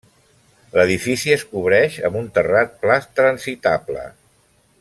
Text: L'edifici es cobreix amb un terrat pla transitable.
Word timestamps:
L'edifici 0.77 1.35
es 1.35 1.43
cobreix 1.51 1.99
amb 2.09 2.19
un 2.23 2.33
terrat 2.39 2.75
pla 2.87 2.99
transitable. 3.21 4.09